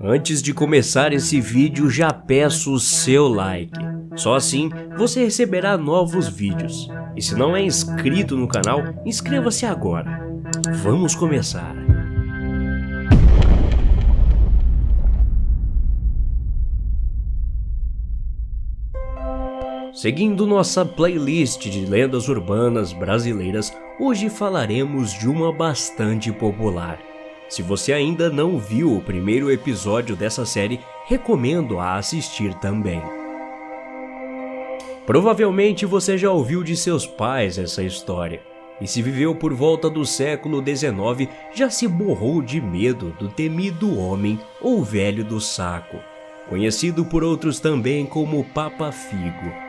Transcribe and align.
Antes 0.00 0.40
de 0.40 0.54
começar 0.54 1.12
esse 1.12 1.40
vídeo, 1.40 1.90
já 1.90 2.12
peço 2.12 2.72
o 2.72 2.80
seu 2.80 3.28
like. 3.28 3.78
Só 4.14 4.34
assim 4.34 4.70
você 4.96 5.24
receberá 5.24 5.76
novos 5.76 6.28
vídeos. 6.28 6.88
E 7.14 7.20
se 7.20 7.34
não 7.34 7.54
é 7.54 7.62
inscrito 7.62 8.36
no 8.36 8.48
canal, 8.48 8.82
inscreva-se 9.04 9.66
agora. 9.66 10.26
Vamos 10.82 11.14
começar. 11.14 11.74
Seguindo 19.92 20.46
nossa 20.46 20.84
playlist 20.84 21.68
de 21.68 21.84
lendas 21.86 22.28
urbanas 22.28 22.92
brasileiras, 22.92 23.72
hoje 23.98 24.28
falaremos 24.30 25.12
de 25.12 25.28
uma 25.28 25.52
bastante 25.52 26.30
popular. 26.30 26.98
Se 27.48 27.62
você 27.62 27.92
ainda 27.92 28.28
não 28.28 28.58
viu 28.58 28.96
o 28.96 29.00
primeiro 29.00 29.50
episódio 29.50 30.16
dessa 30.16 30.44
série, 30.44 30.80
recomendo 31.06 31.78
a 31.78 31.96
assistir 31.96 32.52
também. 32.54 33.00
Provavelmente 35.06 35.86
você 35.86 36.18
já 36.18 36.30
ouviu 36.30 36.64
de 36.64 36.76
seus 36.76 37.06
pais 37.06 37.58
essa 37.58 37.82
história, 37.82 38.42
e 38.80 38.88
se 38.88 39.00
viveu 39.00 39.34
por 39.34 39.54
volta 39.54 39.88
do 39.88 40.04
século 40.04 40.60
XIX, 40.60 41.30
já 41.54 41.70
se 41.70 41.86
borrou 41.86 42.42
de 42.42 42.60
medo 42.60 43.14
do 43.18 43.28
temido 43.28 43.96
homem 43.98 44.40
ou 44.60 44.82
velho 44.82 45.24
do 45.24 45.40
saco, 45.40 45.98
conhecido 46.48 47.04
por 47.04 47.22
outros 47.22 47.60
também 47.60 48.04
como 48.04 48.44
Papa 48.44 48.90
Figo. 48.90 49.65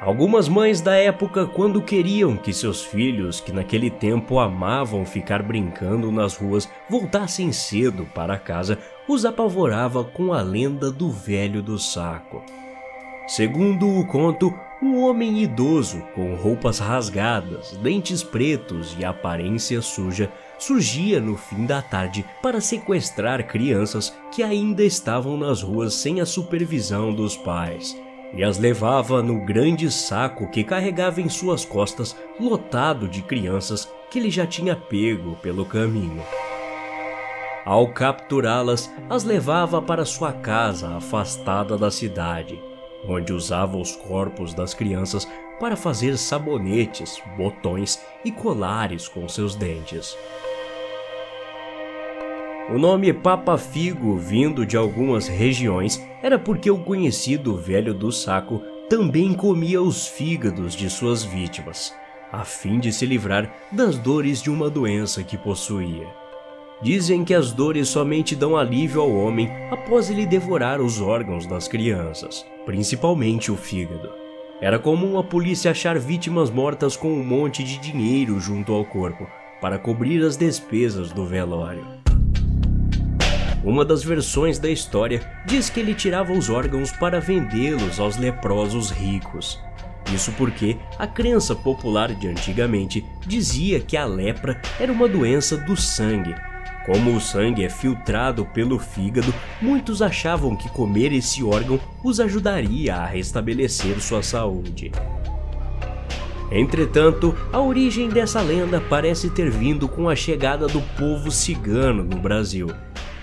Algumas 0.00 0.48
mães 0.48 0.80
da 0.80 0.94
época, 0.94 1.44
quando 1.44 1.82
queriam 1.82 2.34
que 2.34 2.54
seus 2.54 2.82
filhos, 2.82 3.38
que 3.38 3.52
naquele 3.52 3.90
tempo 3.90 4.38
amavam 4.38 5.04
ficar 5.04 5.42
brincando 5.42 6.10
nas 6.10 6.34
ruas, 6.38 6.66
voltassem 6.88 7.52
cedo 7.52 8.06
para 8.14 8.38
casa, 8.38 8.78
os 9.06 9.26
apavorava 9.26 10.02
com 10.02 10.32
a 10.32 10.40
lenda 10.40 10.90
do 10.90 11.10
velho 11.10 11.62
do 11.62 11.78
saco. 11.78 12.42
Segundo 13.26 13.86
o 13.98 14.06
conto, 14.06 14.54
um 14.82 15.04
homem 15.04 15.42
idoso, 15.42 16.02
com 16.14 16.34
roupas 16.34 16.78
rasgadas, 16.78 17.72
dentes 17.82 18.22
pretos 18.22 18.96
e 18.98 19.04
aparência 19.04 19.82
suja, 19.82 20.32
surgia 20.58 21.20
no 21.20 21.36
fim 21.36 21.66
da 21.66 21.82
tarde 21.82 22.24
para 22.42 22.62
sequestrar 22.62 23.46
crianças 23.46 24.16
que 24.32 24.42
ainda 24.42 24.82
estavam 24.82 25.36
nas 25.36 25.62
ruas 25.62 25.92
sem 25.92 26.22
a 26.22 26.26
supervisão 26.26 27.12
dos 27.12 27.36
pais 27.36 27.94
e 28.32 28.44
as 28.44 28.58
levava 28.58 29.22
no 29.22 29.44
grande 29.44 29.90
saco 29.90 30.48
que 30.48 30.64
carregava 30.64 31.20
em 31.20 31.28
suas 31.28 31.64
costas, 31.64 32.16
lotado 32.38 33.08
de 33.08 33.22
crianças 33.22 33.90
que 34.10 34.18
ele 34.18 34.30
já 34.30 34.46
tinha 34.46 34.76
pego 34.76 35.36
pelo 35.36 35.64
caminho. 35.64 36.22
Ao 37.64 37.88
capturá-las, 37.92 38.90
as 39.08 39.22
levava 39.24 39.82
para 39.82 40.04
sua 40.04 40.32
casa 40.32 40.96
afastada 40.96 41.76
da 41.76 41.90
cidade, 41.90 42.60
onde 43.06 43.32
usava 43.32 43.76
os 43.76 43.94
corpos 43.94 44.54
das 44.54 44.74
crianças 44.74 45.28
para 45.58 45.76
fazer 45.76 46.16
sabonetes, 46.16 47.22
botões 47.36 48.00
e 48.24 48.32
colares 48.32 49.06
com 49.06 49.28
seus 49.28 49.54
dentes. 49.54 50.16
O 52.72 52.78
nome 52.78 53.12
Papa 53.12 53.58
Figo, 53.58 54.16
vindo 54.16 54.64
de 54.64 54.76
algumas 54.76 55.26
regiões, 55.26 56.00
era 56.22 56.38
porque 56.38 56.70
o 56.70 56.78
conhecido 56.78 57.56
velho 57.56 57.92
do 57.92 58.12
saco 58.12 58.62
também 58.88 59.34
comia 59.34 59.82
os 59.82 60.06
fígados 60.06 60.76
de 60.76 60.88
suas 60.88 61.24
vítimas, 61.24 61.92
a 62.30 62.44
fim 62.44 62.78
de 62.78 62.92
se 62.92 63.04
livrar 63.04 63.52
das 63.72 63.98
dores 63.98 64.40
de 64.40 64.50
uma 64.50 64.70
doença 64.70 65.24
que 65.24 65.36
possuía. 65.36 66.06
Dizem 66.80 67.24
que 67.24 67.34
as 67.34 67.50
dores 67.50 67.88
somente 67.88 68.36
dão 68.36 68.56
alívio 68.56 69.00
ao 69.00 69.12
homem 69.12 69.50
após 69.72 70.08
ele 70.08 70.24
devorar 70.24 70.80
os 70.80 71.00
órgãos 71.00 71.46
das 71.46 71.66
crianças, 71.66 72.46
principalmente 72.64 73.50
o 73.50 73.56
fígado. 73.56 74.10
Era 74.60 74.78
comum 74.78 75.18
a 75.18 75.24
polícia 75.24 75.72
achar 75.72 75.98
vítimas 75.98 76.50
mortas 76.50 76.96
com 76.96 77.08
um 77.08 77.24
monte 77.24 77.64
de 77.64 77.78
dinheiro 77.78 78.38
junto 78.38 78.72
ao 78.72 78.84
corpo 78.84 79.26
para 79.60 79.76
cobrir 79.76 80.24
as 80.24 80.36
despesas 80.36 81.10
do 81.10 81.26
velório. 81.26 81.99
Uma 83.62 83.84
das 83.84 84.02
versões 84.02 84.58
da 84.58 84.70
história 84.70 85.20
diz 85.44 85.68
que 85.68 85.80
ele 85.80 85.94
tirava 85.94 86.32
os 86.32 86.48
órgãos 86.48 86.90
para 86.92 87.20
vendê-los 87.20 88.00
aos 88.00 88.16
leprosos 88.16 88.90
ricos. 88.90 89.60
Isso 90.14 90.32
porque 90.32 90.76
a 90.98 91.06
crença 91.06 91.54
popular 91.54 92.14
de 92.14 92.26
antigamente 92.26 93.04
dizia 93.26 93.78
que 93.78 93.96
a 93.96 94.04
lepra 94.06 94.60
era 94.78 94.90
uma 94.90 95.06
doença 95.06 95.56
do 95.56 95.76
sangue. 95.76 96.34
Como 96.86 97.14
o 97.14 97.20
sangue 97.20 97.62
é 97.62 97.68
filtrado 97.68 98.46
pelo 98.46 98.78
fígado, 98.78 99.32
muitos 99.60 100.00
achavam 100.00 100.56
que 100.56 100.68
comer 100.70 101.12
esse 101.12 101.44
órgão 101.44 101.78
os 102.02 102.18
ajudaria 102.18 102.96
a 102.96 103.06
restabelecer 103.06 104.00
sua 104.00 104.22
saúde. 104.22 104.90
Entretanto, 106.50 107.36
a 107.52 107.60
origem 107.60 108.08
dessa 108.08 108.40
lenda 108.40 108.80
parece 108.80 109.30
ter 109.30 109.50
vindo 109.50 109.86
com 109.86 110.08
a 110.08 110.16
chegada 110.16 110.66
do 110.66 110.80
povo 110.98 111.30
cigano 111.30 112.02
no 112.02 112.16
Brasil. 112.16 112.68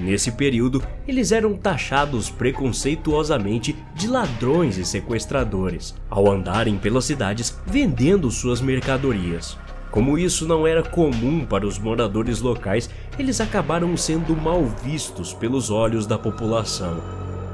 Nesse 0.00 0.32
período, 0.32 0.82
eles 1.06 1.30
eram 1.30 1.54
taxados 1.54 2.30
preconceituosamente 2.30 3.76
de 3.94 4.08
ladrões 4.08 4.78
e 4.78 4.84
sequestradores, 4.84 5.94
ao 6.08 6.30
andarem 6.30 6.78
pelas 6.78 7.04
cidades 7.04 7.54
vendendo 7.66 8.30
suas 8.30 8.62
mercadorias. 8.62 9.58
Como 9.90 10.16
isso 10.16 10.46
não 10.46 10.66
era 10.66 10.82
comum 10.82 11.44
para 11.44 11.66
os 11.66 11.78
moradores 11.78 12.40
locais, 12.40 12.88
eles 13.18 13.42
acabaram 13.42 13.94
sendo 13.94 14.34
mal 14.34 14.64
vistos 14.64 15.34
pelos 15.34 15.68
olhos 15.68 16.06
da 16.06 16.16
população. 16.16 17.02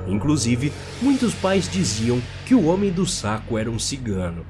Inclusive, 0.06 0.72
muitos 1.02 1.34
pais 1.34 1.68
diziam 1.68 2.22
que 2.44 2.54
o 2.54 2.66
homem 2.66 2.92
do 2.92 3.04
saco 3.04 3.58
era 3.58 3.68
um 3.68 3.78
cigano. 3.78 4.46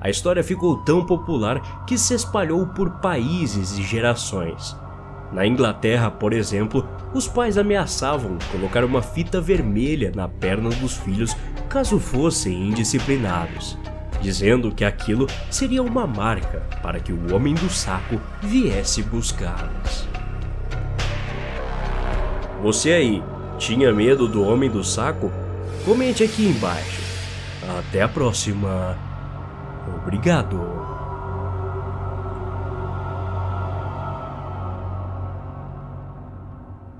A 0.00 0.10
história 0.10 0.42
ficou 0.42 0.78
tão 0.78 1.06
popular 1.06 1.84
que 1.84 1.96
se 1.96 2.14
espalhou 2.14 2.66
por 2.66 2.90
países 2.98 3.78
e 3.78 3.82
gerações. 3.82 4.74
Na 5.32 5.46
Inglaterra, 5.46 6.10
por 6.10 6.32
exemplo, 6.32 6.88
os 7.12 7.28
pais 7.28 7.58
ameaçavam 7.58 8.38
colocar 8.50 8.84
uma 8.84 9.02
fita 9.02 9.40
vermelha 9.40 10.12
na 10.14 10.28
perna 10.28 10.70
dos 10.70 10.96
filhos 10.96 11.36
caso 11.68 12.00
fossem 12.00 12.68
indisciplinados, 12.68 13.76
dizendo 14.22 14.72
que 14.72 14.84
aquilo 14.84 15.26
seria 15.50 15.82
uma 15.82 16.06
marca 16.06 16.62
para 16.82 16.98
que 16.98 17.12
o 17.12 17.34
homem 17.34 17.54
do 17.54 17.68
saco 17.68 18.18
viesse 18.42 19.02
buscá-los. 19.02 20.08
Você 22.62 22.92
aí, 22.92 23.22
tinha 23.58 23.92
medo 23.92 24.26
do 24.26 24.42
homem 24.42 24.70
do 24.70 24.82
saco? 24.82 25.30
Comente 25.84 26.24
aqui 26.24 26.46
embaixo. 26.46 27.02
Até 27.78 28.02
a 28.02 28.08
próxima. 28.08 28.96
Obrigado. 30.02 30.97